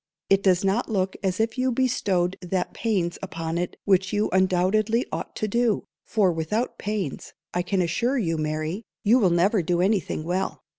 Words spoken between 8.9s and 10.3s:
you will never do any thing